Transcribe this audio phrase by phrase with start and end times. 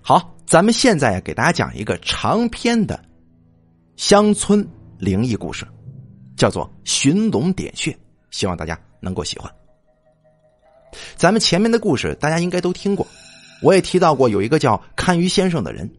[0.00, 2.98] 好，咱们现在给大家讲一个长篇的
[3.96, 4.66] 乡村
[4.98, 5.66] 灵异故事，
[6.36, 7.90] 叫做《寻龙点穴》，
[8.30, 9.52] 希望大家能够喜欢。
[11.16, 13.06] 咱们前面的故事大家应该都听过，
[13.60, 15.90] 我也提到过有一个叫看鱼先生的人，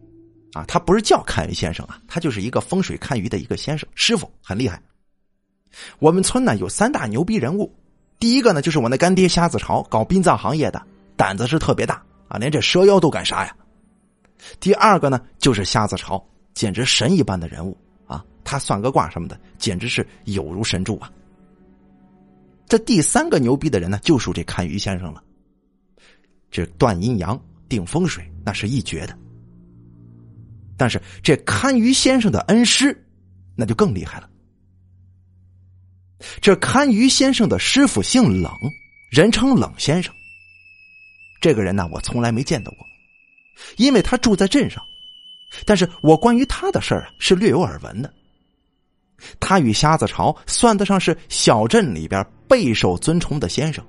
[0.52, 4.82] 啊，他不是叫看鱼先生啊，他就是一个风水看鱼的一个先生师傅，很厉害。
[6.00, 7.72] 我们村呢有三大牛逼人物，
[8.18, 10.82] 第一个呢就是我那干爹瞎子潮，搞殡葬行业的，
[11.16, 13.54] 胆子是特别大啊，连这蛇妖都敢杀呀。
[14.58, 17.76] 第二个呢就是瞎子潮，简直神一般的人物
[18.06, 21.10] 啊，他算个卦什么的，简直是有如神助啊。
[22.66, 25.22] 这第三个牛逼的人呢，就属这看鱼先生了。
[26.50, 29.18] 这断阴阳、定风水，那是一绝的。
[30.76, 32.96] 但是这看鱼先生的恩师，
[33.54, 34.28] 那就更厉害了。
[36.40, 38.52] 这看鱼先生的师傅姓冷，
[39.10, 40.14] 人称冷先生。
[41.40, 42.86] 这个人呢，我从来没见到过，
[43.76, 44.82] 因为他住在镇上。
[45.64, 48.12] 但是我关于他的事儿啊，是略有耳闻的。
[49.38, 53.84] 他与瞎子潮算得上是小镇里边备受尊崇的先生。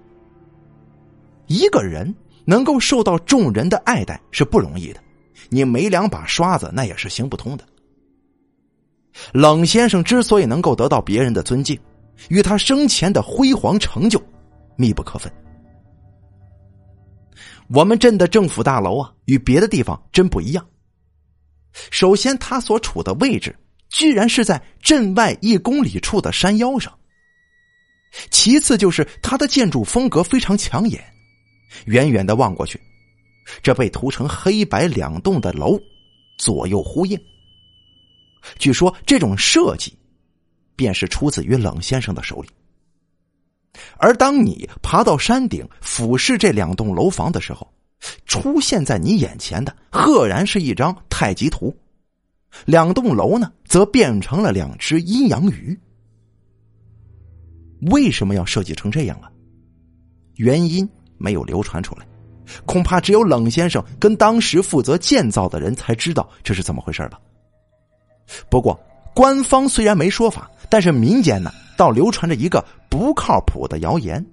[1.48, 2.14] 一个人
[2.46, 5.00] 能够受到众人的爱戴是不容易的，
[5.50, 7.64] 你没两把刷子那也是行不通的。
[9.34, 11.80] 冷先生之所以能够得到别人的尊敬。
[12.30, 14.22] 与他生前的辉煌成就
[14.76, 15.32] 密不可分。
[17.74, 20.68] 我们镇的政府大楼啊，与别的地方真不一样。
[21.90, 23.56] 首先，他所处的位置
[23.90, 26.94] 居然是在镇外一公里处的山腰上。
[28.30, 31.02] 其次，就是它的建筑风格非常抢眼，
[31.86, 32.80] 远远的望过去，
[33.64, 35.80] 这被涂成黑白两栋的楼
[36.38, 37.18] 左右呼应。
[38.60, 39.94] 据说这种设计。
[40.74, 42.50] 便是出自于冷先生的手里。
[43.98, 47.68] 而当你爬到山顶俯视这两栋楼房的时候，
[48.26, 51.76] 出现在你眼前的赫然是一张太极图，
[52.66, 55.80] 两栋楼呢则变成了两只阴阳鱼。
[57.92, 59.32] 为什么要设计成这样啊？
[60.36, 62.06] 原因没有流传出来，
[62.66, 67.20] 恐怕只有冷先生跟当时负责建造的人才知道这是怎么回事吧。
[68.50, 68.80] 不过
[69.14, 70.50] 官方虽然没说法。
[70.72, 74.24] 但是民间呢，倒流传着一个不靠谱的谣言，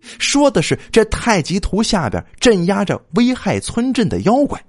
[0.00, 4.64] 说的是这太极图下边镇压着危害村镇的妖怪。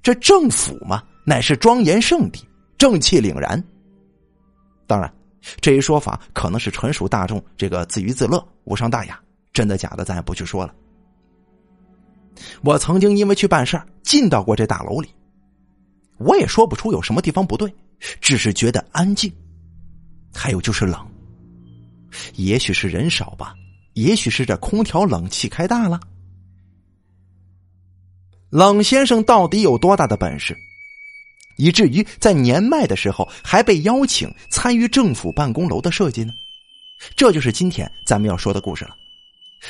[0.00, 2.46] 这政府嘛，乃是庄严圣地，
[2.78, 3.62] 正气凛然。
[4.86, 5.12] 当然，
[5.60, 9.20] 这一说法可能是纯属大众这个自娱自乐，无伤大雅。
[9.52, 10.72] 真的假的，咱也不去说了。
[12.62, 15.08] 我曾经因为去办事进到过这大楼里，
[16.18, 17.74] 我也说不出有什么地方不对。
[18.20, 19.32] 只是觉得安静，
[20.32, 21.13] 还有就是冷。
[22.34, 23.54] 也许是人少吧，
[23.94, 26.00] 也许是这空调冷气开大了。
[28.50, 30.56] 冷先生到底有多大的本事，
[31.56, 36.32] 以至于在年迈的时候还被邀请参与政府办公楼的设计呢？
[37.16, 38.96] 这就是今天咱们要说的故事了。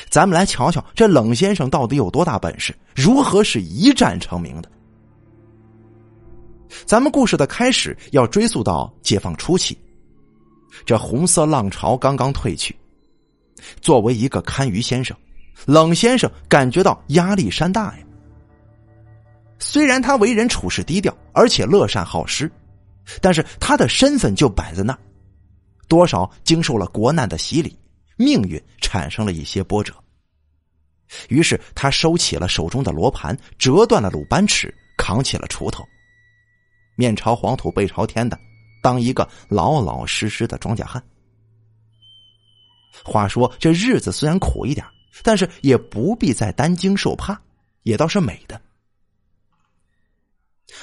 [0.09, 4.69] 咱们来瞧瞧这冷先生到底有多大本事，如何是一战成名的。
[6.85, 9.77] 咱们故事的开始要追溯到解放初期，
[10.83, 12.75] 这红色浪潮刚刚退去。
[13.81, 15.15] 作为一个堪舆先生，
[15.65, 18.05] 冷先生感觉到压力山大呀。
[19.57, 22.51] 虽然他为人处事低调，而且乐善好施，
[23.21, 24.99] 但是他的身份就摆在那儿，
[25.87, 27.77] 多少经受了国难的洗礼，
[28.17, 29.93] 命运产生了一些波折。
[31.29, 35.83] 于是他收起了手中的罗盘，折断了鲁班尺，扛起了锄头。
[36.95, 38.37] 面朝黄土背朝天的，
[38.85, 41.03] 当一个老老实实的庄稼汉。
[43.03, 44.85] 话说这日子虽然苦一点，
[45.23, 47.35] 但是也不必再担惊受怕，
[47.81, 48.61] 也倒是美的。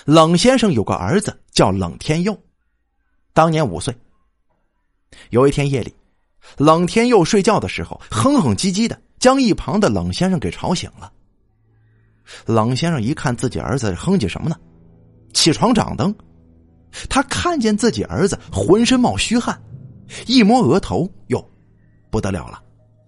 [0.04, 2.36] 冷先生有个儿子叫冷天佑，
[3.32, 3.96] 当年五岁。
[5.30, 5.94] 有一天夜里，
[6.58, 11.12] 冷天佑睡觉的时候哼哼唧唧的，将一旁的冷先生给吵醒了。
[12.46, 14.56] 冷先生一看自己儿子哼唧什么呢？
[15.34, 16.12] 起床掌灯，
[17.08, 19.60] 他看见自己儿子浑身冒虚汗，
[20.26, 21.44] 一摸额头，哟，
[22.10, 22.62] 不得了了，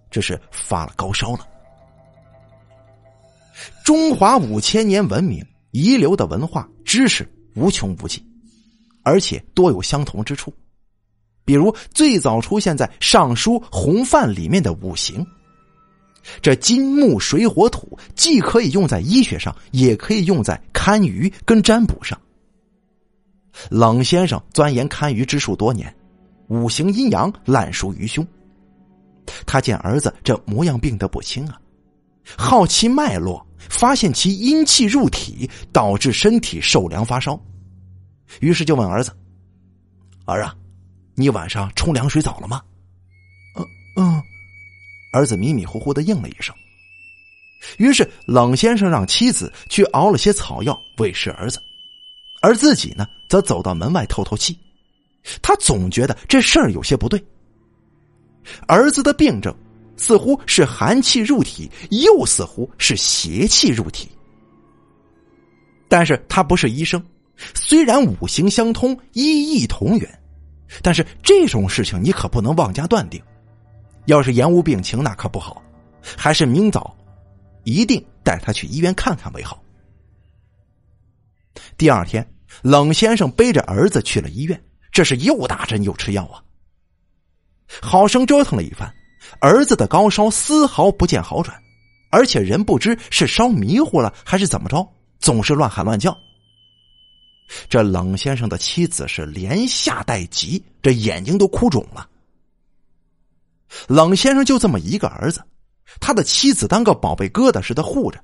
[0.09, 1.47] 这是发了高烧了。
[3.83, 8.21] 中华五千年文明遗留的文化知识无穷无尽，
[9.03, 10.53] 而且多有相同之处，
[11.45, 15.25] 比如最早出现在《尚书·洪范》里面的五行。
[16.41, 22.19] 这金木水火土既可以用在医学上，也可以用在堪舆跟占卜上。
[23.69, 25.93] 冷先生钻研堪舆之术多年，
[26.47, 28.25] 五行阴阳烂熟于胸。
[29.45, 31.59] 他见儿子这模样病得不轻啊，
[32.37, 37.39] 好奇脉络，发现其阴气入体，导致身体受凉发烧，
[38.39, 39.11] 于是就问儿子
[40.25, 40.55] ：“儿啊，
[41.15, 42.61] 你晚上冲凉水澡了吗
[43.57, 43.65] ？”“嗯
[43.97, 44.21] 嗯。”
[45.13, 46.53] 儿子迷迷糊糊的应了一声。
[47.77, 51.59] 于是冷先生让妻子去熬了些草药喂食儿子，
[52.45, 54.55] 而自己呢，则走到门外透透气。
[55.41, 57.19] 他总觉得这事儿有些不对。
[58.67, 59.51] 儿子的病症
[59.97, 64.07] 似乎是寒气入体，又似乎是邪气入体。
[65.87, 67.03] 但是他不是医生，
[67.55, 70.19] 虽然五行相通，医义同源，
[70.83, 73.19] 但是这种事情你可不能妄加断定。
[74.05, 75.63] 要是延误病情，那可不好。
[76.15, 76.95] 还是明早，
[77.63, 79.59] 一定带他去医院看看为好。
[81.77, 82.27] 第二天，
[82.61, 84.61] 冷先生背着儿子去了医院。
[84.91, 86.41] 这是又打针又吃药啊！
[87.81, 88.89] 好生折腾了一番，
[89.41, 91.61] 儿子的高烧丝毫不见好转，
[92.11, 94.87] 而且人不知是烧迷糊了还是怎么着，
[95.19, 96.17] 总是乱喊乱叫。
[97.67, 102.09] 这冷先生的妻子是连吓带急，这眼睛都哭肿了。
[103.87, 105.43] 冷先生就这么一个儿子，
[105.99, 108.23] 他的妻子当个宝贝疙瘩似的护着。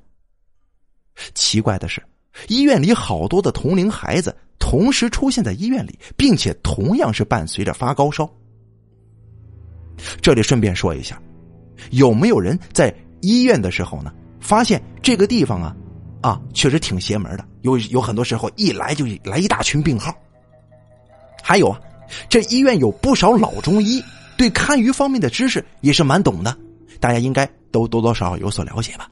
[1.36, 2.02] 奇怪的是，
[2.48, 4.36] 医院里好多的同龄孩子。
[4.64, 8.30] 同时出现在医院里，并且同样是伴随着发高烧。
[10.22, 11.20] 这里顺便说一下，
[11.90, 15.76] 有没有人在医院的时候呢，发现这个地方啊，
[16.22, 17.46] 啊，确实挺邪门的。
[17.64, 20.16] 有有很多时候一来就来一大群病号。
[21.42, 21.82] 还有啊，
[22.30, 24.02] 这医院有不少老中医，
[24.38, 26.56] 对堪舆方面的知识也是蛮懂的，
[27.00, 29.10] 大家应该都多多少少有所了解吧。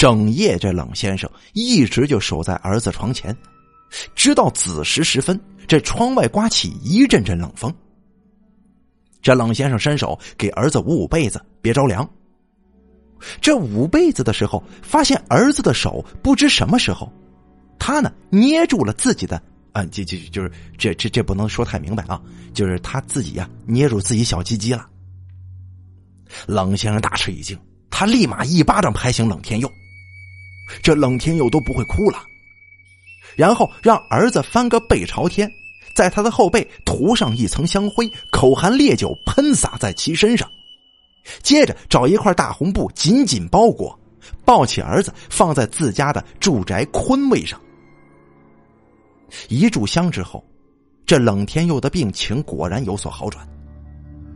[0.00, 3.36] 整夜，这冷先生一直就守在儿子床前，
[4.14, 5.38] 直到子时时分，
[5.68, 7.70] 这窗外刮起一阵阵冷风。
[9.20, 12.08] 这冷先生伸手给儿子捂捂被子，别着凉。
[13.42, 17.12] 这捂被子的时候，发现儿子的手不知什么时候，
[17.78, 19.36] 他呢捏住了自己的
[19.72, 22.18] 啊，就就就是这这这不能说太明白啊，
[22.54, 24.88] 就是他自己呀捏住自己小鸡鸡了。
[26.46, 27.58] 冷先生大吃一惊，
[27.90, 29.70] 他立马一巴掌拍醒冷天佑。
[30.82, 32.18] 这冷天佑都不会哭了，
[33.36, 35.50] 然后让儿子翻个背朝天，
[35.94, 40.48] 在他的后背涂上一层香灰，口含烈酒喷洒在其身上，
[41.42, 43.98] 接着找一块大红布紧紧包裹，
[44.44, 47.60] 抱起儿子放在自家的住宅坤位上。
[49.48, 50.44] 一炷香之后，
[51.06, 53.46] 这冷天佑的病情果然有所好转，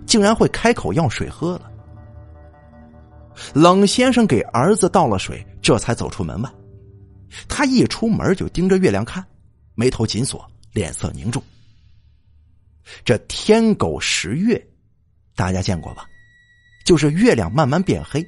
[0.06, 1.70] 竟然会开口要水喝了。
[3.52, 6.50] 冷先生给儿子倒了水，这才走出门外。
[7.48, 9.24] 他一出门就盯着月亮看，
[9.74, 11.42] 眉头紧锁，脸色凝重。
[13.02, 14.62] 这天狗食月，
[15.34, 16.06] 大家见过吧？
[16.84, 18.22] 就是月亮慢慢变黑。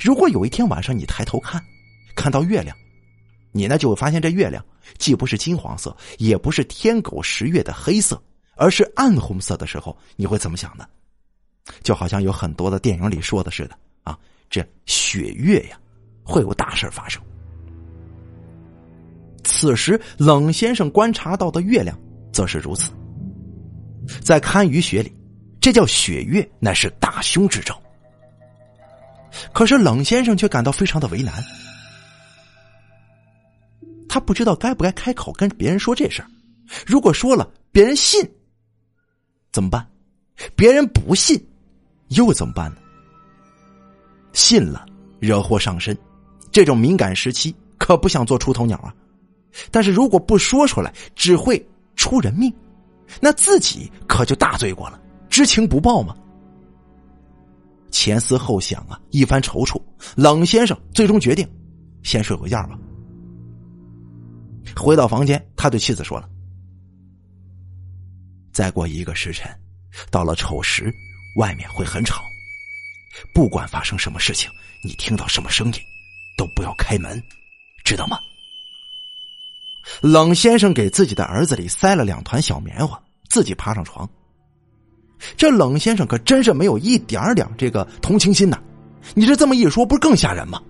[0.00, 1.62] 如果有一天晚上你抬头看，
[2.16, 2.74] 看到月亮，
[3.52, 4.64] 你呢就会发现这月亮
[4.96, 8.20] 既不是金黄色，也不是天狗食月的黑色，
[8.56, 10.88] 而是暗红色的时候，你会怎么想呢？
[11.82, 13.78] 就好像有很多的电影里说的似的。
[14.04, 14.18] 啊，
[14.48, 15.78] 这血月呀，
[16.24, 17.22] 会有大事发生。
[19.44, 21.96] 此时，冷先生观察到的月亮
[22.32, 22.90] 则是如此。
[24.22, 25.14] 在堪舆学里，
[25.60, 27.80] 这叫血月，乃是大凶之兆。
[29.52, 31.44] 可是，冷先生却感到非常的为难，
[34.08, 36.28] 他不知道该不该开口跟别人说这事儿。
[36.86, 38.22] 如果说了，别人信
[39.52, 39.86] 怎么办？
[40.56, 41.38] 别人不信
[42.08, 42.76] 又怎么办呢？
[44.32, 44.86] 信了，
[45.20, 45.96] 惹祸上身，
[46.54, 48.94] 这种敏感时期可不想做出头鸟啊！
[49.72, 51.60] 但是如果不说出来，只会
[51.96, 52.54] 出人命，
[53.20, 56.16] 那自己可就大罪过了，知情不报吗？
[57.90, 59.82] 前思后想啊，一番踌躇，
[60.14, 61.44] 冷先生最终决定
[62.04, 62.78] 先睡会觉吧。
[64.76, 66.28] 回到房间，他对妻子说了
[68.54, 69.50] ：“再过一个时辰，
[70.08, 70.88] 到了丑时，
[71.36, 72.22] 外面会很吵。”
[73.34, 74.48] 不管发生什么事情，
[74.84, 75.80] 你听到什么声音，
[76.36, 77.22] 都不要开门，
[77.84, 78.18] 知道吗？
[80.00, 84.08] 冷先生给自己的儿子里塞了两团小棉花，自己爬上床。
[85.36, 88.58] 这冷先生可真是没有一点点这个同情心呐！
[89.14, 90.60] 你这这么一说，不是更吓人吗？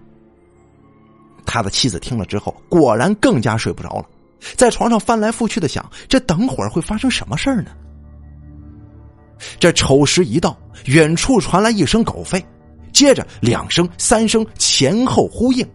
[1.46, 4.06] 他的妻子听了之后，果然更加睡不着了，
[4.56, 7.70] 在床上翻来覆去的想：这等会儿会发生什么事儿呢？
[9.58, 10.56] 这丑时一到，
[10.86, 12.42] 远处传来一声狗吠，
[12.94, 15.68] 接着两声、三声前后呼应，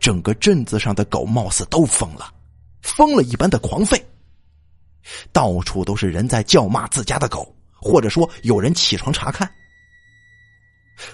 [0.00, 2.32] 整个镇子上的狗貌似都疯了，
[2.82, 4.02] 疯了一般的狂吠。
[5.32, 9.48] 到处都是人在叫骂自家的狗，或者说有人起床查看。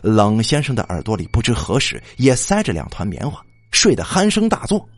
[0.02, 4.88] 冷先生的耳朵里不知何时也塞着两团棉花，睡得鼾声大作。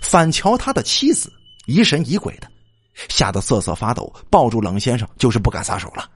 [0.00, 1.32] 反瞧他的妻子
[1.66, 2.50] 疑神疑鬼的，
[3.08, 6.10] 吓得瑟瑟发抖，抱住冷先生就是不敢撒手了。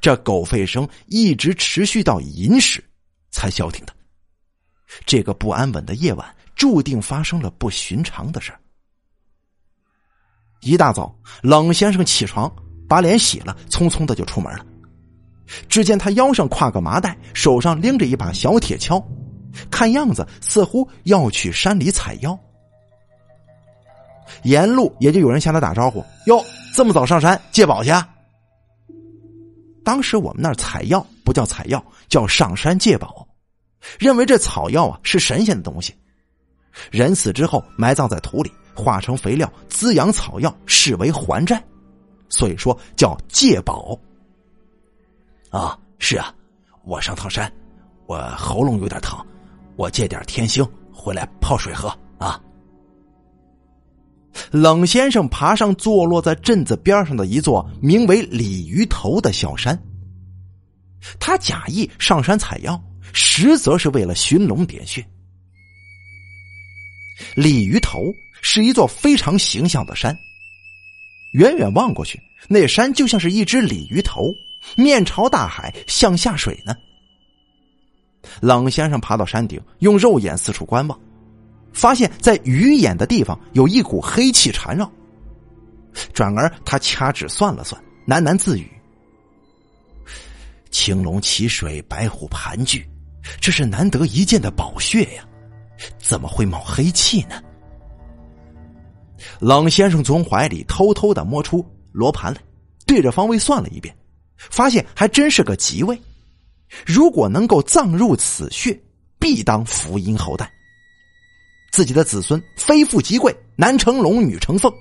[0.00, 2.82] 这狗吠声一直持续到寅时
[3.30, 3.92] 才消停的。
[5.06, 8.52] 这个不安稳的夜晚，注定发生了不寻常的事
[10.60, 12.52] 一大早，冷先生起床，
[12.88, 14.66] 把脸洗了，匆匆的就出门了。
[15.68, 19.02] 只见他腰上挎个麻袋，手上拎着一把小铁锹，
[19.70, 22.38] 看样子似乎要去山里采药。
[24.42, 26.44] 沿路也就有人向他打招呼：“哟，
[26.74, 27.90] 这么早上山借宝去？”
[29.90, 33.26] 当时我们那儿采药不叫采药，叫上山借宝，
[33.98, 35.92] 认为这草药啊是神仙的东西，
[36.92, 41.60] 人死之后埋葬在土里，化成肥料滋养草药，视为还债，
[42.28, 43.98] 所以说叫借宝。
[45.50, 46.32] 啊，是啊，
[46.84, 47.52] 我上趟山，
[48.06, 49.18] 我喉咙有点疼，
[49.74, 51.92] 我借点天星回来泡水喝。
[54.50, 59.80] 冷先生爬上坐落在镇子边上的一座名为鲤鱼头的小山，
[61.18, 62.80] 他假意上山采药，
[63.12, 65.04] 实则是为了寻龙点穴。
[67.34, 68.00] 鲤鱼头
[68.40, 70.16] 是一座非常形象的山，
[71.34, 72.18] 远远望过去，
[72.48, 74.30] 那山就像是一只鲤鱼头。
[74.76, 76.74] 面朝大海，向下水呢。
[78.42, 81.00] 冷先生爬到山顶，用肉眼四处观望，
[81.72, 84.90] 发现，在鱼眼的地方有一股黑气缠绕。
[86.12, 88.70] 转而他掐指算了算，喃喃自语
[90.70, 92.84] ：“青龙起水，白虎盘踞，
[93.40, 95.24] 这是难得一见的宝穴呀，
[95.98, 97.42] 怎么会冒黑气呢？”
[99.40, 102.40] 冷先生从怀里偷偷的摸出罗盘来，
[102.86, 103.94] 对着方位算了一遍。
[104.36, 106.00] 发现还真是个吉位，
[106.86, 108.80] 如果能够葬入此穴，
[109.18, 110.50] 必当福音后代。
[111.70, 114.72] 自己的子孙非富即贵，男成龙，女成凤。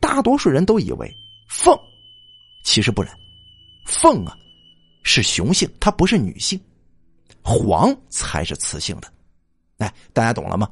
[0.00, 1.14] 大多数人都以为
[1.48, 1.78] 凤，
[2.64, 3.14] 其实不然，
[3.86, 4.36] 凤啊
[5.02, 6.58] 是雄性，它不是女性，
[7.42, 9.12] 凰才是雌性的。
[9.78, 10.68] 哎，大家懂了吗？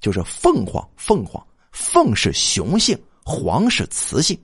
[0.00, 4.38] 就是凤凰，凤凰，凤是雄性，凰是雌性。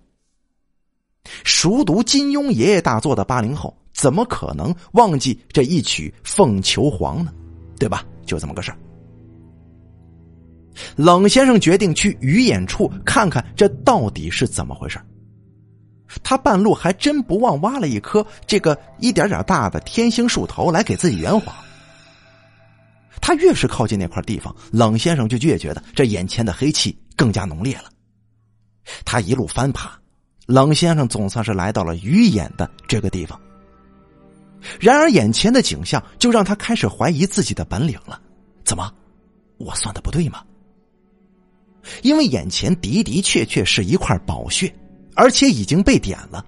[1.44, 7.34] 熟读金庸爷爷大作的八零后，怎么可能忘记这一曲《凤求凰》呢？
[7.78, 8.04] 对吧？
[8.26, 8.78] 就这么个事儿。
[10.96, 14.98] 冷先生决定去鱼眼处看看这到底是怎么回事
[16.22, 21.54] 他半路还真不忘挖了一颗这个一点点大的天星树头来给自己圆谎。
[23.20, 27.84] 他越是靠近那块地方，冷先生就越觉得这眼前的黑气更加浓烈了。
[29.04, 29.98] 他一路翻爬。
[30.46, 33.40] 冷先生总算是来到了鱼眼的这个地方，
[34.80, 38.20] 然而眼前的景象就让他开始怀疑自己的本领了。
[38.64, 38.92] 怎么，
[39.58, 40.42] 我算的不对吗？
[42.02, 44.72] 因为眼前的的确确是一块宝穴，
[45.14, 46.44] 而且已经被点了。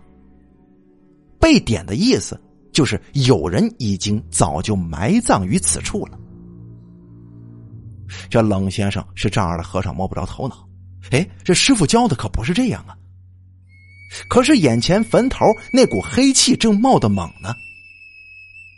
[1.41, 2.41] 被点的意思
[2.71, 6.19] 就是有人已经早就埋葬于此处了。
[8.29, 10.69] 这冷先生是丈二的和尚摸不着头脑。
[11.11, 12.95] 哎，这师傅教的可不是这样啊！
[14.29, 17.53] 可是眼前坟头那股黑气正冒得猛呢。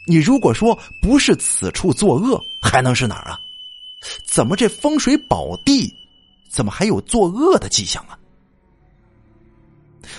[0.07, 3.41] 你如果说不是此处作恶，还能是哪儿啊？
[4.25, 5.91] 怎么这风水宝地，
[6.51, 8.19] 怎么还有作恶的迹象啊？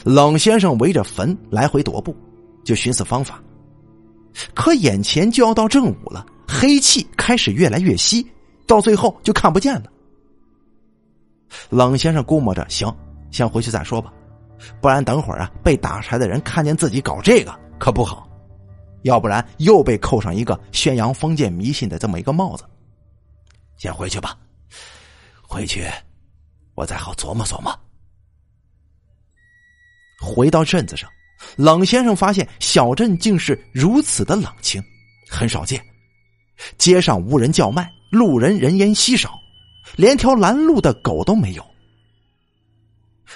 [0.03, 2.15] 冷先生围着坟来回踱步，
[2.63, 3.39] 就寻思方法。
[4.53, 8.25] 可眼前就要到正午了，黑气开始越来越稀，
[8.65, 9.85] 到最后就看不见了。
[11.69, 12.93] 冷先生估摸着，行，
[13.29, 14.11] 先回去再说吧。
[14.81, 18.24] 不然等会儿啊，被打柴的人看见自己搞这个可不好，
[19.05, 22.63] 要不然又被扣上一个宣扬封建迷信的这么一个帽子。
[23.77, 24.35] 先回去吧，
[25.43, 25.85] 回去
[26.73, 27.71] 我再好琢磨琢磨。
[30.19, 31.07] 回到镇子上，
[31.55, 34.83] 冷先生发现小镇竟是如此的冷清，
[35.29, 35.79] 很少见。
[36.79, 39.37] 街上无人叫卖，路人人烟稀少，
[39.95, 41.63] 连条拦路的狗都没有。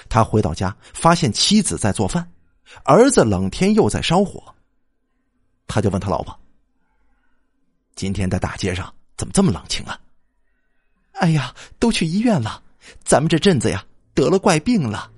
[0.08, 2.28] 他回到家，发现妻子在做饭，
[2.82, 4.42] 儿子冷天又在烧火。
[5.70, 6.36] 他就问他老婆
[7.94, 9.96] ：“今天在大街上怎么这么冷清啊
[11.20, 12.60] ？”“哎呀，都去医院了，
[13.04, 15.10] 咱们这镇子呀得了怪病了。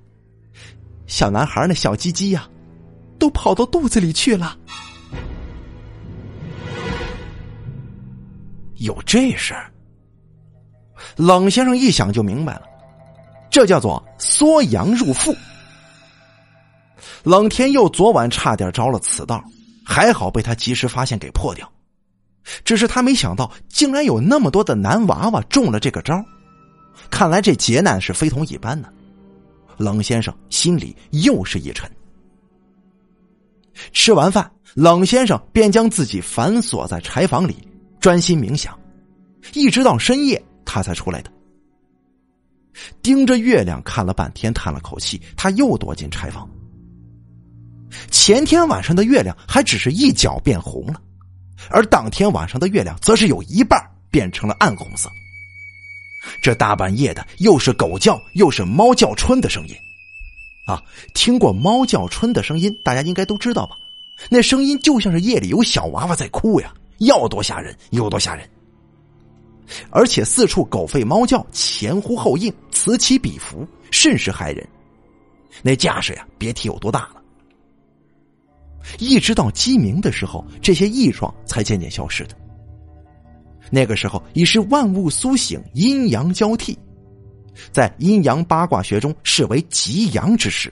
[1.07, 2.47] 小男孩那小鸡鸡呀，
[3.17, 4.57] 都跑到肚子里去了。”
[8.75, 9.71] 有这事儿，
[11.15, 12.63] 冷先生一想就明白了。
[13.49, 15.33] 这叫做缩阳入腹。
[17.23, 19.41] 冷天佑昨晚差点着了此道，
[19.85, 21.71] 还好被他及时发现给破掉。
[22.65, 26.23] 只是他没想到，竟然有那么多的男娃娃中了这个招。
[27.09, 28.89] 看来这劫难是非同一般呢。
[29.77, 31.89] 冷先生心里又是一沉。
[33.91, 37.57] 吃完饭，冷先生便将自己反锁在柴房里，
[37.99, 38.77] 专心冥想，
[39.53, 41.31] 一直到深夜他才出来的。
[43.01, 46.47] 盯着月亮看了半天，叹了口气，他又躲进柴房。
[48.09, 51.01] 前天晚上的月亮还只是一角变红了，
[51.69, 55.11] 而当天晚上的月亮则是有一半变成了暗红色。
[56.41, 59.75] 这大半夜的，又是狗叫，又是猫叫春的声音，
[60.65, 60.81] 啊！
[61.13, 63.75] 听过猫叫春的声音，大家应该都知道吧？
[64.29, 68.49] 那声音就像是夜里有小娃娃在哭呀，要多吓人有多吓人。
[69.89, 74.65] 而且四处狗吠猫叫，前呼后应，此起彼伏，甚是骇人。
[75.61, 77.22] 那架势呀，别提有多大了。
[78.99, 82.35] 一直到鸡鸣的时候，这些异状才渐渐消失的。
[83.71, 86.77] 那个时候已是万物苏醒，阴阳交替，
[87.71, 90.71] 在阴阳八卦学中视为极阳之时。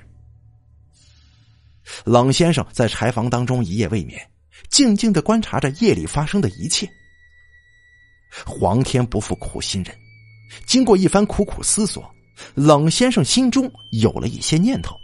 [2.05, 4.21] 冷先生在柴房当中一夜未眠，
[4.69, 6.87] 静静的观察着夜里发生的一切。
[8.45, 9.93] 皇天不负苦心人，
[10.65, 12.09] 经过一番苦苦思索，
[12.53, 14.95] 冷先生心中有了一些念头。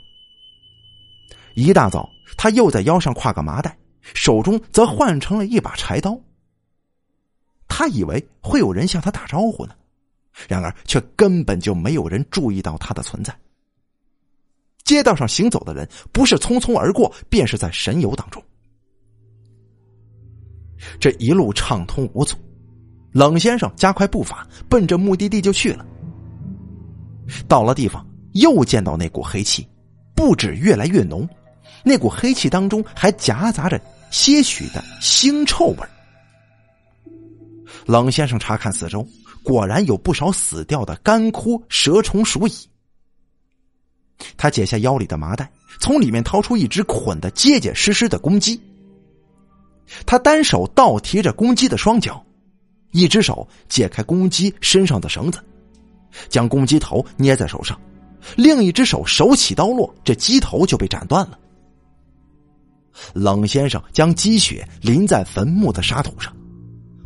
[1.56, 2.08] 一大早，
[2.38, 3.78] 他又在腰上挎个麻袋，
[4.14, 6.18] 手中则换成了一把柴刀。
[7.68, 9.74] 他以为会有人向他打招呼呢，
[10.48, 13.36] 然而却根本就没有人注意到他的存在。
[14.84, 18.42] 街道上行走的人，不是匆匆而过，便是在神游当中。
[21.00, 22.38] 这一路畅通无阻。
[23.12, 25.86] 冷先生加快步伐，奔着目的地就去了。
[27.48, 29.68] 到了地方，又见到那股黑气，
[30.16, 31.28] 不止越来越浓，
[31.84, 33.80] 那股黑气当中还夹杂着
[34.12, 35.78] 些许的腥臭味
[37.86, 39.06] 冷先生查看四周，
[39.44, 42.54] 果然有不少死掉的干枯蛇虫鼠蚁。
[44.36, 48.60] 他解下腰里的麻袋，从里面掏出一只捆得结结实实的公鸡。
[50.06, 52.24] 他单手倒提着公鸡的双脚。
[52.92, 55.40] 一只手解开公鸡身上的绳子，
[56.30, 57.78] 将公鸡头捏在手上；
[58.38, 61.38] 另一只手手起刀落，这鸡头就被斩断了。
[63.14, 66.36] 冷先生将积雪淋在坟墓的沙土上，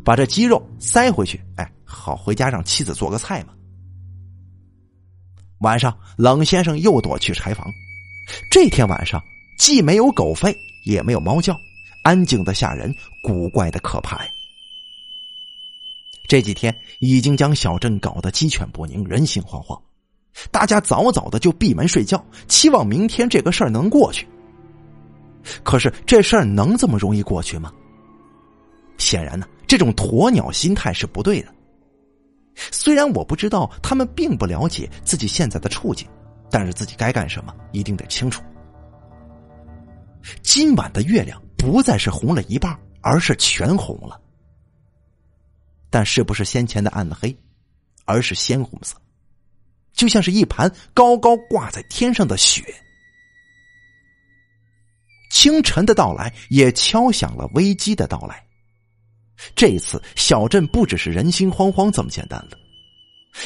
[0.04, 3.52] 把这鸡肉塞回去，哎，好回家让妻子做个菜嘛。
[5.60, 7.66] 晚上，冷先生又躲去柴房。
[8.50, 9.22] 这天晚上，
[9.58, 11.56] 既没有狗吠，也没有猫叫，
[12.02, 14.30] 安静的吓人，古怪的可怕呀。
[16.28, 19.80] 这几天已经将小镇搞得鸡犬不宁，人心惶惶，
[20.50, 24.26] 大家早早的就闭门睡觉，期望明天这个事儿能过去。
[25.62, 27.72] 可是这事儿能这么容易过去吗？
[28.98, 31.52] 显然呢，这种鸵鸟心态是不对的。
[32.54, 36.06] 虽然我不知道他们并不了解自己现在的处境，
[36.50, 38.42] 但是自己该干什么一定得清楚。
[40.42, 44.20] 今晚的月亮不再是红了一半，而是全红了。
[45.90, 47.36] 但是不是先前的暗黑，
[48.04, 48.96] 而是鲜红色，
[49.92, 52.62] 就像是一盘高高挂在天上的雪。
[55.32, 58.46] 清晨的到来也敲响了危机的到来。
[59.56, 62.50] 这一次，小镇不只是人心惶惶这么简单了，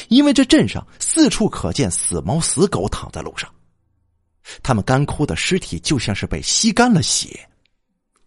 [0.09, 3.49] 因为这镇上四处可见死猫死狗躺在路上，
[4.61, 7.49] 他们干枯的尸体就像是被吸干了血，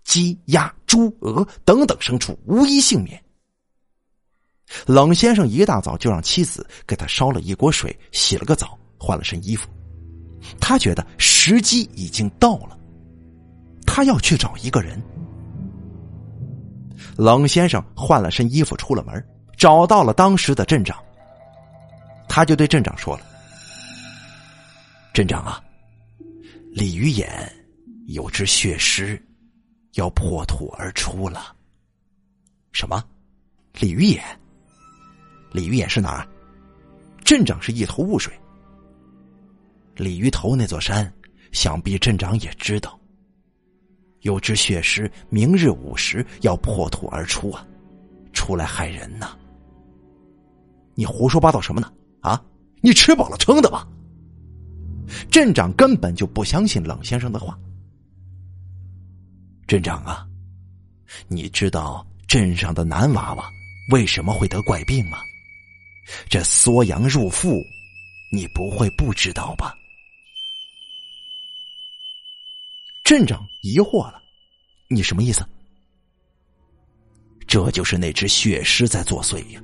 [0.05, 3.23] 鸡、鸭、猪、鹅等等牲畜无一幸免。
[4.87, 9.69] 冷先生一大早就让妻子给他烧了一锅水，洗了个澡，换了身衣服。
[10.59, 12.79] 他觉得时机已经到了，
[13.93, 15.03] 他要去找一个人。
[17.17, 19.27] 冷先生换了身衣服，出了门，
[19.57, 20.97] 找到了当时的镇长。
[22.29, 23.27] 他就对镇长说了
[25.13, 25.61] ：“镇长啊，
[26.71, 27.53] 鲤鱼眼
[28.07, 29.21] 有只血尸，
[29.95, 31.53] 要破土而出了。”
[32.71, 33.03] 什么？
[33.81, 34.23] 鲤鱼眼？
[35.51, 36.29] 鲤鱼眼是哪儿？
[37.25, 38.33] 镇长是一头雾水。
[39.97, 41.13] 鲤鱼头那座山，
[41.51, 42.97] 想必镇长也知道。
[44.23, 47.67] 有只血尸，明日午时要破土而出啊，
[48.33, 49.37] 出来害人呐！
[50.95, 51.93] 你胡说八道什么呢？
[52.21, 52.43] 啊，
[52.83, 53.87] 你吃饱了撑的吧？
[55.31, 57.59] 镇长根本就不相信冷先生的话。
[59.67, 60.27] 镇长啊，
[61.29, 63.51] 你知道镇上的男娃娃
[63.91, 65.19] 为什么会得怪病吗？
[66.29, 67.61] 这缩阳入腹，
[68.33, 69.75] 你不会不知道吧？
[73.11, 74.23] 镇长疑惑了
[74.89, 75.45] ：“你什么意思？”
[77.45, 79.61] 这就是那只血尸在作祟呀，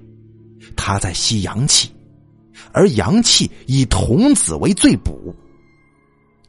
[0.77, 1.95] 他在吸阳气，
[2.73, 5.33] 而阳气以童子为最补。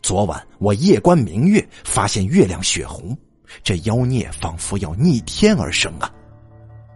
[0.02, 3.16] 昨晚我夜观明月，发现月亮血红，
[3.64, 6.12] 这妖孽仿佛要逆天而生啊！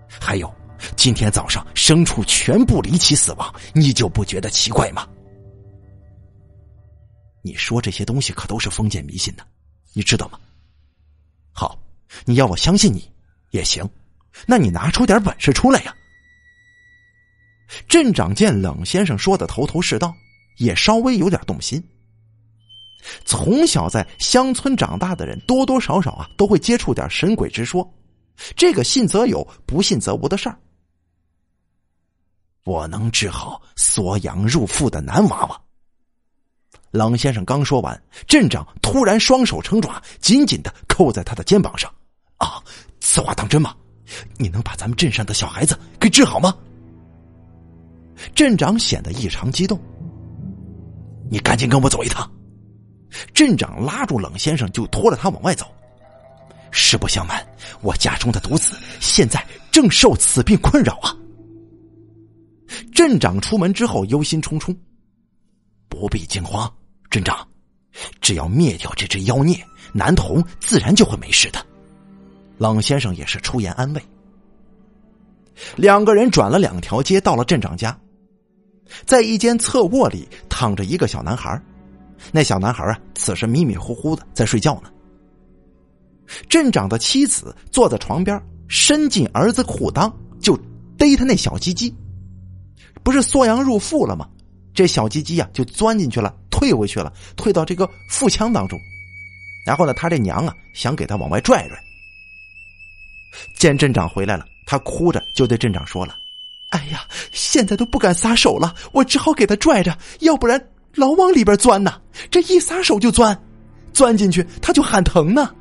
[0.09, 0.51] 还有，
[0.95, 5.07] 今天早上牲畜全部离奇死亡，你就不觉得奇怪吗？
[7.43, 9.45] 你说这些东西可都是封建迷信的，
[9.93, 10.39] 你知道吗？
[11.51, 11.77] 好，
[12.25, 13.11] 你要我相信你
[13.49, 13.87] 也行，
[14.45, 15.95] 那你拿出点本事出来呀！
[17.87, 20.13] 镇长见冷先生说的头头是道，
[20.57, 21.81] 也稍微有点动心。
[23.25, 27.89] 从小在乡村长大的人，多多少少啊都会接触点神鬼之说，
[28.55, 30.57] 这个信则有，不信则无的事儿。
[32.63, 35.61] 我能治好缩阳入腹的男娃娃。
[36.91, 41.91] 冷先生刚说完，镇长突然双手成爪，紧紧的扣在他的肩膀上。
[42.37, 42.61] 啊，
[42.99, 43.75] 此话当真吗？
[44.37, 46.53] 你能把咱们镇上的小孩子给治好吗？
[48.35, 49.79] 镇长显得异常激动。
[51.29, 52.29] 你赶紧跟我走一趟。
[53.33, 55.65] 镇长拉住冷先生，就拖着他往外走。
[56.71, 57.45] 实不相瞒，
[57.81, 61.15] 我家中的独子现在正受此病困扰啊。
[62.93, 64.75] 镇长出门之后忧心忡忡，
[65.89, 66.71] 不必惊慌。
[67.11, 67.45] 镇长，
[68.21, 71.63] 只要灭掉这只妖孽，男童自然就会没事的。
[72.57, 74.01] 冷先生也是出言安慰。
[75.75, 77.99] 两个人转了两条街，到了镇长家，
[79.05, 81.61] 在一间侧卧里躺着一个小男孩。
[82.31, 84.89] 那小男孩啊，此时迷迷糊糊的在睡觉呢。
[86.47, 90.55] 镇长的妻子坐在床边，伸进儿子裤裆就
[90.97, 91.93] 逮他那小鸡鸡，
[93.03, 94.29] 不是缩阳入腹了吗？
[94.73, 96.33] 这小鸡鸡呀就钻进去了。
[96.61, 98.79] 退回去了，退到这个腹腔当中，
[99.65, 101.83] 然后呢，他这娘啊想给他往外拽拽。
[103.55, 106.15] 见镇长回来了，他哭着就对镇长说了
[106.69, 111.99] ：“哎呀，现在都不敢撒手了，我只好给他拽着，要不然老往里边钻呢。
[112.29, 113.35] 这一撒手就钻，
[113.91, 115.51] 钻进去他就喊疼呢。”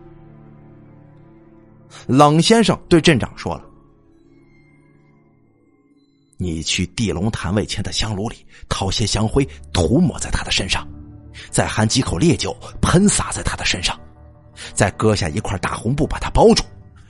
[2.06, 3.64] 冷先生对镇长说了。
[6.42, 10.88] 你去地龙坛位前的香炉里掏些香灰，涂抹在他的身上，
[11.50, 14.00] 再含几口烈酒喷洒在他的身上，
[14.72, 16.64] 再割下一块大红布把他包住。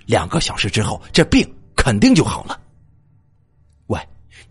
[0.05, 2.61] 两个小时之后，这病肯定就好了。
[3.87, 4.01] 喂，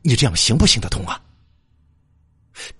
[0.01, 1.21] 你这样行不行得通啊？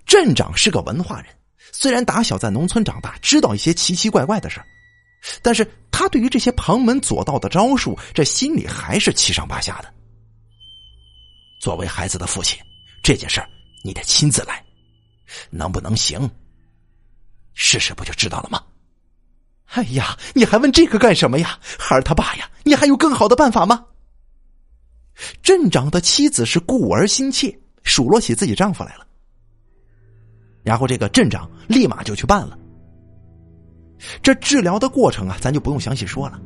[0.05, 1.25] 镇长是个文化人，
[1.73, 4.61] 虽然打小在农村长大，知道一些奇奇怪怪的事
[5.41, 9.93] 但是他对于这些旁门左道的招数，这心里还是七上八下的。
[11.59, 12.57] 作为孩子的父亲，
[13.03, 13.49] 这件事儿
[13.83, 14.63] 你得亲自来，
[15.51, 16.29] 能不能行？
[17.53, 18.63] 试试不就知道了吗？
[19.71, 21.59] 哎呀，你还问这个干什么呀？
[21.77, 23.85] 孩儿他爸呀，你还有更好的办法吗？
[25.43, 29.05] 镇长的妻子是顾儿心切，数落起自己丈夫来了。
[30.63, 32.57] 然后这个镇长立马就去办了。
[34.23, 36.39] 这治疗的过程啊，咱就不用详细说了。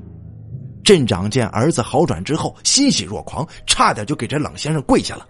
[0.84, 5.28] 镇长见儿子好转之后，欣喜若狂，差点就给这冷先生跪下了。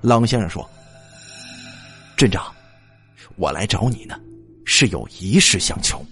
[0.00, 0.68] 冷先生说
[2.16, 2.52] ：“镇长，
[3.36, 4.18] 我来找你呢，
[4.64, 6.04] 是有一事相求。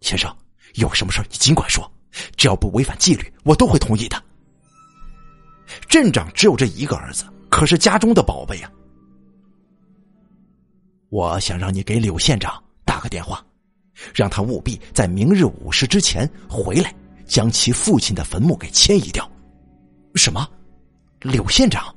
[0.00, 0.34] 先生，
[0.74, 1.90] 有什么事你尽管说，
[2.36, 4.22] 只要不违反纪律，我都会同意的。”
[5.88, 8.70] 镇长只有这一个儿子，可是家中的宝贝呀。
[11.08, 13.44] 我想让你给柳县长打个电话。
[14.16, 16.92] 让他务必在明日午时之前回来，
[17.26, 19.30] 将其父亲的坟墓给迁移掉。
[20.14, 20.48] 什么？
[21.20, 21.94] 柳县长？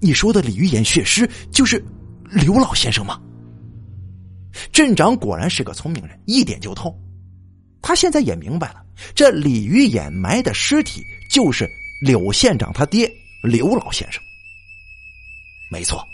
[0.00, 1.84] 你说的鲤鱼眼血尸就是
[2.30, 3.20] 刘老先生吗？
[4.70, 6.96] 镇长果然是个聪明人，一点就透。
[7.82, 8.84] 他现在也明白了，
[9.16, 11.68] 这鲤鱼眼埋的尸体就是
[12.00, 13.10] 柳县长他爹
[13.42, 14.22] 刘老先生。
[15.72, 16.06] 没错。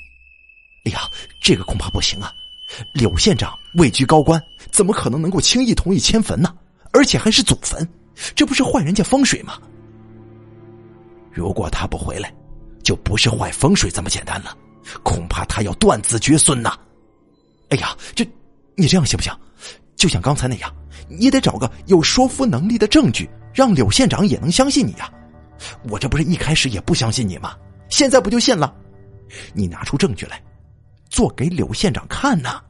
[0.85, 1.01] 哎呀，
[1.43, 2.33] 这个恐怕不行啊。
[2.93, 6.55] 柳县长位居高官，怎么可能能够轻易同意迁坟呢？
[6.93, 7.89] 而且还是祖坟，
[8.35, 9.59] 这不是坏人家风水吗？
[11.33, 12.35] 如果他不回来，
[12.83, 14.57] 就不是坏风水这么简单了，
[15.03, 16.77] 恐怕他要断子绝孙呐！
[17.69, 18.27] 哎呀，这
[18.75, 19.33] 你这样行不行？
[19.95, 20.75] 就像刚才那样，
[21.09, 25.13] 你得找个有说服能力的证据，让柳县长也能相信你呀。
[25.89, 27.55] 我这不是一开始也不相信你吗？
[27.89, 28.75] 现在不就信了？
[29.53, 30.43] 你拿出证据来。
[31.11, 32.63] 做给柳县长看呢。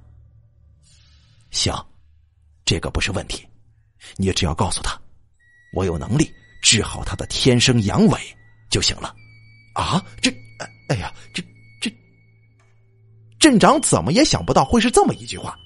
[1.53, 1.73] 行，
[2.65, 3.47] 这个不是问题，
[4.17, 5.01] 你只要告诉他，
[5.73, 6.29] 我有能力
[6.63, 8.19] 治好他的天生阳痿
[8.71, 9.15] 就行了。
[9.75, 10.31] 啊，这，
[10.89, 11.43] 哎呀，这
[11.81, 11.93] 这，
[13.39, 15.57] 镇长怎么也想不到会是这么一句话，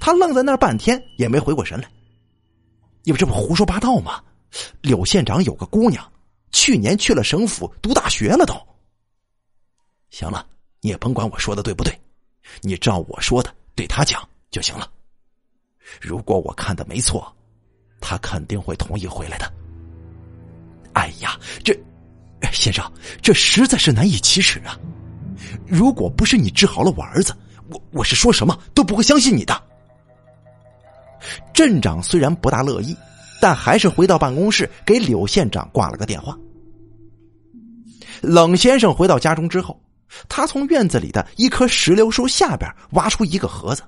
[0.00, 1.88] 他愣在那儿半天也没回过神来。
[3.04, 4.22] 你们这不胡说八道吗？
[4.80, 6.12] 柳县长有个姑娘，
[6.50, 8.54] 去年去了省府读大学了都。
[10.10, 10.46] 行了，
[10.80, 12.00] 你也甭管我说的对不对，
[12.60, 14.90] 你照我说的对他讲就行了。
[16.00, 17.34] 如果我看的没错，
[18.00, 19.52] 他肯定会同意回来的。
[20.94, 21.76] 哎呀，这
[22.52, 22.84] 先生，
[23.22, 24.78] 这实在是难以启齿啊！
[25.66, 27.36] 如果不是你治好了我儿子，
[27.70, 29.62] 我我是说什么都不会相信你的。
[31.52, 32.96] 镇长虽然不大乐意，
[33.40, 36.36] 但还是回到办公室给柳县长挂了个电话。
[38.22, 39.78] 冷先生回到家中之后，
[40.28, 43.82] 他从院子里的一棵石榴树下边挖出一个盒子，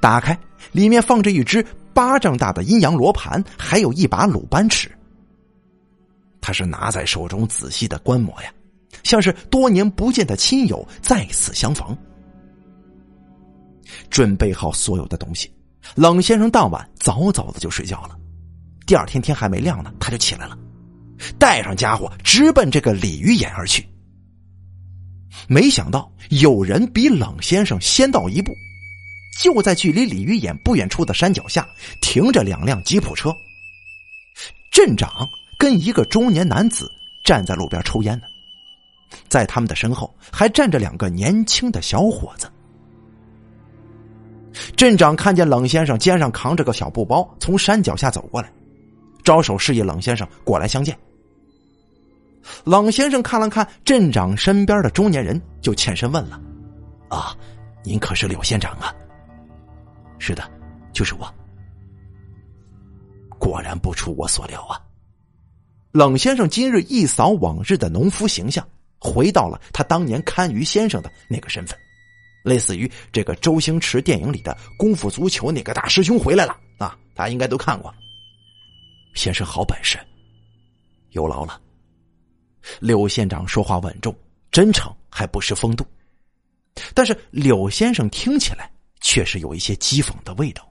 [0.00, 0.38] 打开，
[0.72, 4.90] 里面放着一只巴掌大的阴阳罗盘，还有一把鲁班尺。
[6.40, 8.52] 他是拿在手中仔细的观摩呀，
[9.02, 11.96] 像是多年不见的亲友再次相逢。
[14.10, 15.50] 准备好所有的东西，
[15.94, 18.16] 冷先生当晚早早的就睡觉了。
[18.86, 20.58] 第二天天还没亮呢，他就起来了，
[21.38, 23.86] 带上家伙直奔这个鲤鱼眼而去。
[25.48, 28.54] 没想到有人比冷先生先到一步，
[29.42, 31.66] 就在距离鲤鱼眼不远处的山脚下
[32.00, 33.34] 停着两辆吉普车。
[34.70, 36.90] 镇长跟一个中年男子
[37.24, 38.24] 站在路边抽烟呢，
[39.28, 42.50] 在他们的身后还站着两个年轻的小伙子。
[44.76, 48.52] 镇长看见冷先生肩上扛着个小布包从山脚下走过来，
[49.24, 50.96] 招手示意冷先生过来相见。
[52.64, 56.40] 冷先生看了看镇长身边的中年人，就欠身问了
[57.08, 57.36] ：“啊，
[57.82, 58.94] 您可是柳县长啊
[60.18, 60.42] ？”“是的，
[60.92, 61.34] 就是我。”
[63.38, 64.80] 果然不出我所料啊！
[65.92, 68.66] 冷先生今日一扫往日的农夫形象，
[68.98, 71.78] 回到了他当年堪舆先生的那个身份。
[72.42, 77.94] 类似于这个周星驰电影里的功夫足球那个大师兄回来了啊，大家应该都看过。
[79.14, 79.98] 先生好本事，
[81.10, 81.60] 有劳了。
[82.80, 84.14] 柳县长说话稳重、
[84.50, 85.86] 真诚，还不失风度，
[86.94, 90.68] 但是柳先生听起来却是有一些讥讽的味道。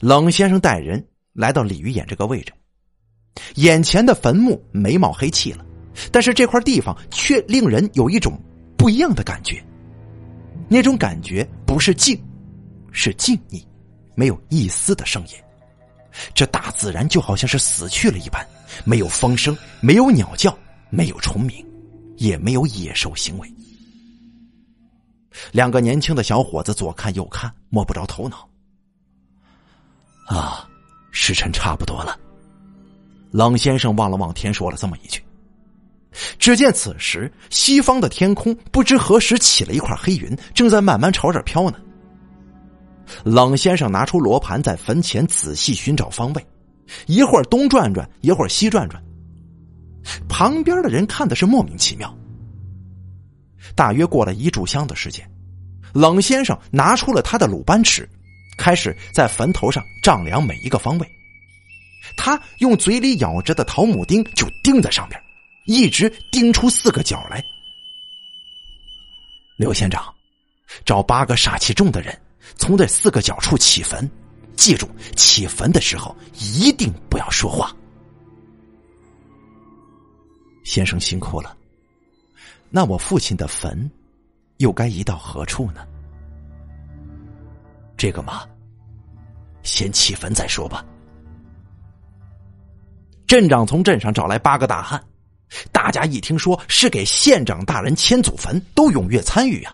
[0.00, 2.52] 冷先生带人来到鲤鱼眼这个位置，
[3.56, 5.64] 眼前的坟墓没冒黑气了，
[6.10, 8.38] 但是这块地方却令人有一种。
[8.78, 9.60] 不一样的感觉，
[10.68, 12.16] 那种感觉不是静，
[12.92, 13.60] 是静谧，
[14.14, 15.34] 没有一丝的声音。
[16.32, 18.48] 这大自然就好像是死去了一般，
[18.84, 20.56] 没有风声，没有鸟叫，
[20.90, 21.64] 没有虫鸣，
[22.16, 23.54] 也没有野兽行为。
[25.52, 28.48] 两个年轻的小伙子左看右看，摸不着头脑。
[30.26, 30.68] 啊，
[31.12, 32.18] 时辰差不多了。
[33.30, 35.22] 冷先生望了望天，说了这么一句。
[36.38, 41.78] 只见此时，西方的天空不知何时起了一块黑云，正在慢慢朝这飘呢。
[43.24, 46.46] 冷先生拿出罗盘，在坟前仔细寻找方位，
[47.06, 49.02] 一会儿东转转，一会儿西转转。
[50.28, 52.16] 旁边的人看的是莫名其妙。
[53.74, 55.28] 大约过了一炷香的时间，
[55.92, 58.08] 冷先生拿出了他的鲁班尺，
[58.56, 61.08] 开始在坟头上丈量每一个方位。
[62.16, 65.20] 他用嘴里咬着的桃木钉就钉在上边。
[65.66, 67.44] 一直钉出四个角来。
[69.58, 70.02] 刘县长，
[70.82, 72.18] 找八个煞气重的人，
[72.56, 74.10] 从这四个角处起坟。
[74.58, 77.74] 记住，起坟的时候一定不要说话。
[80.64, 81.56] 先生辛苦了。
[82.68, 83.88] 那我父亲的坟，
[84.56, 85.86] 又该移到何处呢？
[87.96, 88.42] 这个嘛，
[89.62, 90.84] 先起坟再说吧。
[93.28, 95.02] 镇长从镇上找来八个大汉。
[95.70, 99.72] 大家一听说是给县长大人迁祖坟，都踊跃参与呀。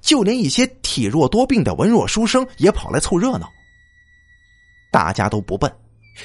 [0.00, 3.48] 就连一些体弱多病的文弱书生也跑来凑热闹。
[4.94, 5.68] 大家都不笨，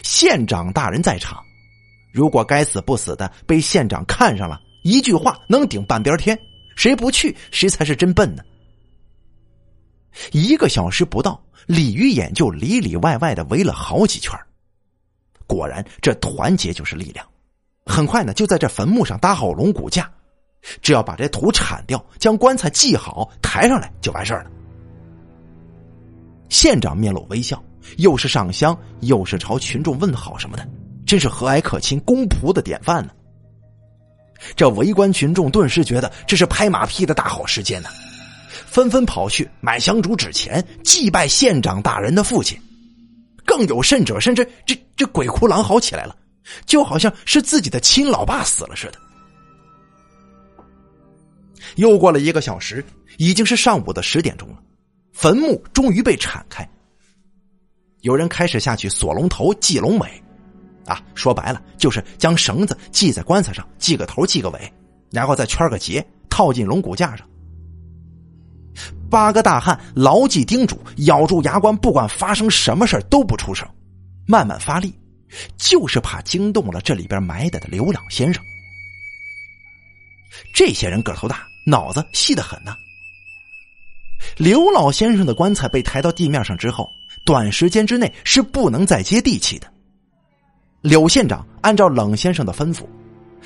[0.04, 1.44] 县长大人在场，
[2.14, 6.40] 如果该死不死的被县长看上了，一句话能顶半边天，
[6.76, 8.44] 谁不去谁才是真笨呢。
[10.34, 14.40] 一个小时不到，鲤鱼眼就里里外外的围了好几圈。
[15.48, 17.26] 果然，这团结就是力量。
[17.88, 20.08] 很快呢，就在这坟墓上搭好龙骨架，
[20.80, 24.52] 只要把这土铲掉，将棺材系好，抬上来就完事儿了。
[26.50, 27.64] 县长面露微笑，
[27.98, 30.68] 又是上香，又是朝群众问好什么的，
[31.06, 33.12] 真是和蔼可亲、公仆的典范呢。
[34.56, 37.90] 这围观群众顿时觉得这是拍马屁的大好时间呢，
[38.66, 42.60] 纷纷跑去买香烛纸钱，祭拜县长大人的父亲。
[43.46, 46.16] 更有甚者，甚至这这鬼哭狼嚎起来了。
[46.66, 48.94] 就好像是自己的亲老爸死了似的。
[51.76, 52.84] 又过了一个小时，
[53.18, 54.56] 已经是上午的十点钟了。
[55.12, 56.68] 坟墓终于被铲开，
[58.02, 60.10] 有人开始下去锁龙头、系龙尾，
[60.86, 64.74] 啊，说白了就是将绳子系在棺材上，系个头、系个尾，
[65.12, 67.28] 然后再圈个结，套进龙骨架上。
[69.10, 73.68] 八个大汉牢记叮嘱，咬住牙关，不管发生什么事都不出声，
[74.26, 74.94] 慢慢发力，
[75.58, 78.42] 就是怕惊动了这里边埋的的刘老先生。
[80.54, 82.74] 这些人个头大，脑子细得很呢。
[84.38, 86.90] 刘老先生的棺材被抬到地面上之后，
[87.30, 89.72] 短时间之内是不能再接地气的。
[90.82, 92.88] 柳县长按照冷先生的吩咐，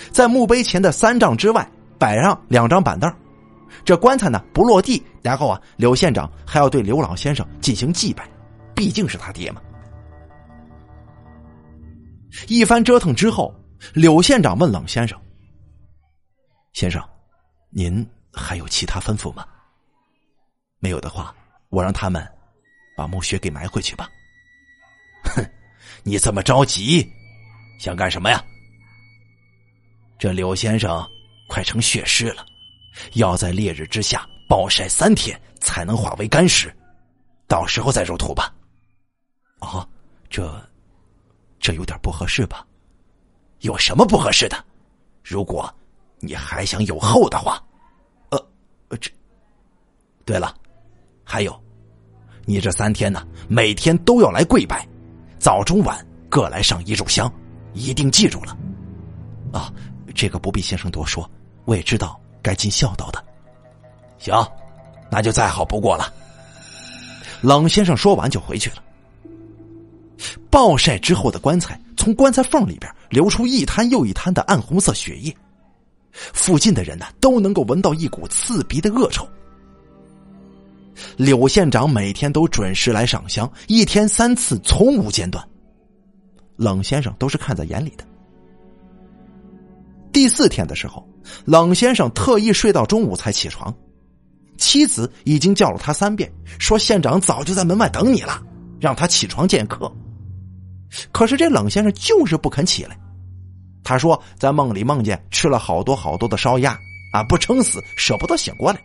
[0.10, 1.70] 在墓碑前的三丈之外
[2.00, 3.14] 摆上两张板凳。
[3.84, 8.26] 这棺材呢不落地，然后啊，柳县长还要对刘老先生进行祭拜，
[8.74, 9.62] 毕竟是他爹嘛。
[12.48, 13.54] 一番折腾之后，
[13.94, 15.20] 柳县长问冷先生
[16.72, 17.04] ：“先生，
[17.70, 19.46] 您还有其他吩咐吗？
[20.80, 21.36] 没有的话，
[21.68, 22.26] 我让他们
[22.96, 24.10] 把墓穴给埋回去吧。”
[25.36, 25.46] 哼，
[26.04, 27.10] 你这么着急，
[27.80, 28.44] 想干什么呀？
[30.20, 31.06] 这柳先生
[31.48, 32.46] 快成血尸了。
[33.14, 36.72] 要在烈日之下暴晒三天才能化为干尸，
[37.48, 38.54] 到时候再入土吧。
[39.60, 39.88] 哦，
[40.30, 40.70] 这
[41.60, 42.66] 这有点不合适吧？
[43.62, 44.64] 有什么不合适的？
[45.24, 45.74] 如果
[46.20, 47.64] 你还想有后的话，
[48.30, 48.48] 呃
[48.90, 49.10] 呃，这
[50.26, 50.54] 对了，
[51.24, 51.63] 还有，
[52.46, 54.88] 你这三天呢，每天都要来跪拜，
[55.40, 57.32] 早中晚各来上一炷香，
[57.74, 58.58] 一定记住了。
[59.52, 59.72] 啊，
[60.14, 61.30] 这个不必先生多说，
[61.66, 62.20] 我也知道。
[62.42, 63.24] 该尽孝道的，
[64.20, 64.46] 行，
[65.10, 66.14] 那就再好不过了。
[67.40, 68.84] 冷先生说完就回去了。
[70.50, 75.34] 暴晒之后的棺材，从棺材缝里边流出一滩又一滩的暗红色血液，
[76.12, 79.26] 附近的人呢都能够闻到一股刺鼻的恶臭。
[81.18, 85.44] 柳县长每天都准时来上香，一天三次，从无间断。
[86.56, 88.04] 冷先生都是看在眼里的。
[90.12, 91.08] 第四天的时候。
[91.46, 93.74] 冷先生特意睡到中午才起床，
[94.58, 96.30] 妻子已经叫了他三遍，
[96.60, 98.44] 说县长早就在门外等你了，
[98.78, 99.90] 让他起床见客。
[101.14, 103.00] 可是这冷先生就是不肯起来，
[103.86, 106.78] 他说在梦里梦见吃了好多好多的烧鸭
[107.14, 108.82] 啊，不撑死，舍不得醒过来。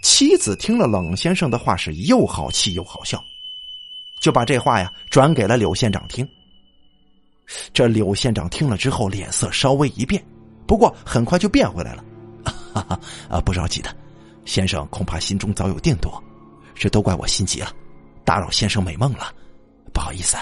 [0.00, 3.22] 妻子听了冷先生的话是又好气又好笑，
[4.20, 6.28] 就把这话呀转给了柳县长听。
[7.72, 10.24] 这柳县长听了之后，脸色稍微一变，
[10.66, 12.04] 不过很快就变回来了。
[12.44, 13.94] 哈哈，啊，不着急的，
[14.44, 16.22] 先生恐怕心中早有定夺，
[16.74, 17.70] 这都怪我心急了，
[18.24, 19.34] 打扰先生美梦了，
[19.92, 20.36] 不好意思。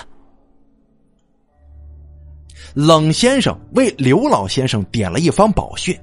[2.75, 6.01] 冷先生为刘老先生点了一方宝穴，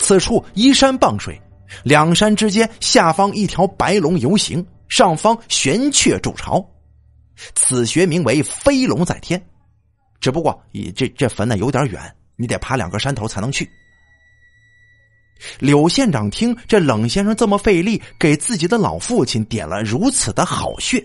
[0.00, 1.40] 此处依山傍水，
[1.82, 6.64] 两山之间下方一条白龙游行，上方玄雀筑巢，
[7.54, 9.42] 此穴名为飞龙在天。
[10.20, 10.60] 只不过，
[10.94, 12.00] 这这坟呢有点远，
[12.36, 13.68] 你得爬两个山头才能去。
[15.58, 20.98] 柳县长听这冷先生这么费力，给自己的老父亲点了如此的好穴，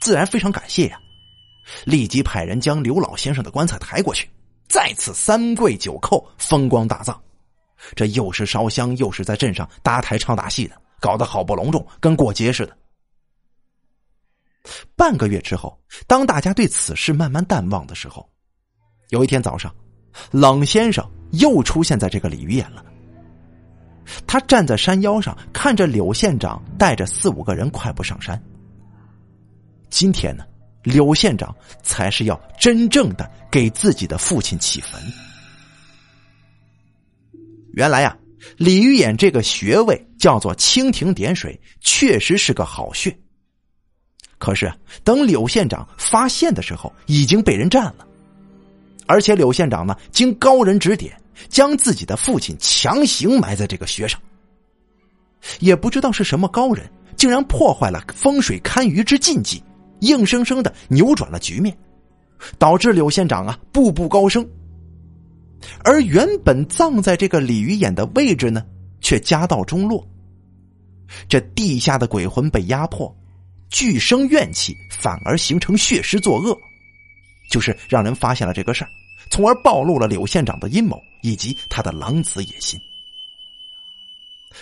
[0.00, 0.98] 自然非常感谢呀。
[1.84, 4.28] 立即派人将刘老先生的棺材抬过去，
[4.68, 7.18] 再次三跪九叩，风光大葬。
[7.94, 12.76] 这又是烧香，又是在镇上搭台唱大戏的，搞得好不隆重，跟过节似的。
[14.94, 18.28] 半个月之后，当大家对此事慢慢淡忘的时候，
[19.08, 19.74] 有一天早上，
[20.30, 22.84] 冷先生又出现在这个鲤鱼眼了。
[24.26, 28.40] 他站在山腰上，看着柳县长带着四五个人快步上山。
[29.88, 30.44] 今天呢，
[30.82, 35.00] 柳县长才是要真正的给自己的父亲起坟。
[37.72, 38.16] 原来呀，
[38.56, 43.16] 李玉眼这个穴位叫做蜻蜓点水，确实是个好穴。
[44.38, 44.72] 可是
[45.04, 48.06] 等柳县长发现的时候，已经被人占了。
[49.06, 51.14] 而且柳县长呢，经高人指点，
[51.48, 54.20] 将自己的父亲强行埋在这个穴上。
[55.58, 59.62] 也不知道是什么高人，竟然破坏了风水堪舆之禁忌，
[60.00, 61.76] 硬生生的扭转了局面，
[62.58, 64.48] 导致柳县长啊步步高升。
[65.84, 68.64] 而原本葬在这个鲤鱼眼的位置呢，
[69.00, 70.06] 却家道中落。
[71.28, 73.14] 这地下的鬼魂被压迫，
[73.68, 76.56] 俱生怨气，反而形成血尸作恶，
[77.50, 78.88] 就是让人发现了这个事儿。
[79.30, 82.80] 从而暴露了柳县长的阴谋以及他的狼子野心。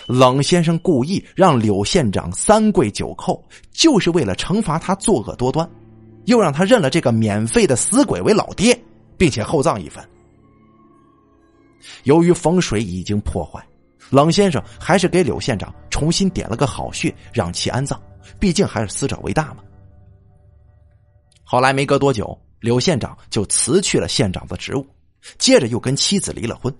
[0.06, 3.40] 冷先生故意让柳县长三跪九叩，
[3.72, 5.68] 就是为了惩罚他作恶多端，
[6.26, 8.78] 又让他认了这个免费的死鬼为老爹，
[9.16, 10.06] 并且厚葬一番。
[12.04, 13.64] 由于风水已经破坏，
[14.10, 18.00] 冷先生还是给柳县长重新点了个好穴，让其安葬，
[18.38, 19.58] 毕竟还是死者为大嘛。
[21.44, 24.86] 后来没隔多久，柳县长就辞去了县长的职务，
[25.38, 26.74] 接着又跟妻子离了婚。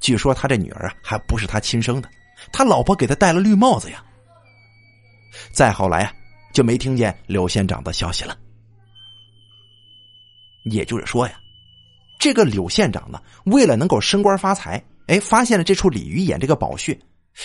[0.00, 2.08] 据说他这女儿，还不是他亲生的，
[2.50, 4.02] 他老婆给他戴了绿帽子呀。
[5.52, 6.12] 再后来啊，
[6.54, 8.36] 就没听见柳县长的消息了。
[10.70, 11.38] 也就是说呀，
[12.24, 16.98] 这个柳县长呢，为了能够升官发财，哎，发现了这处鲤鱼眼这个宝穴，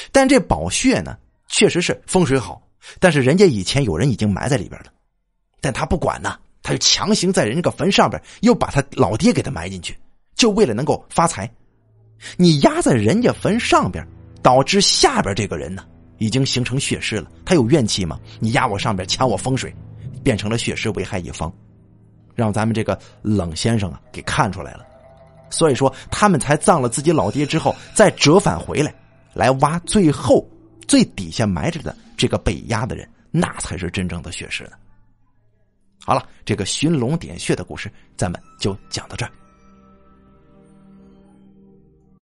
[0.10, 1.18] 但这宝穴呢，
[1.50, 2.66] 确实是风水好，
[2.98, 4.86] 但是人家以前有人已经埋在里边了，
[5.60, 9.94] 但他不管呢，他就强行在人家个坟上边又把他老爹给他埋进去，
[10.34, 11.52] 就为了能够发财。
[12.38, 14.08] 你压在人家坟上边，
[14.42, 15.84] 导致下边这个人呢
[16.20, 18.18] 已经形成血尸了，他有怨气吗？
[18.40, 19.76] 你压我上边抢我风水，
[20.24, 21.54] 变成了血尸，危害一方，
[22.40, 24.86] 让咱们这个冷先生啊给看出来了，
[25.50, 28.94] 所以说他们才葬了自己老爹之后，再折返回来，
[29.34, 30.48] 来挖最后
[30.88, 34.72] 最底下埋着的这个被压的人，那才是真正的血尸呢。
[36.06, 39.32] 好了，这个寻龙点穴的故事咱们就讲到这儿。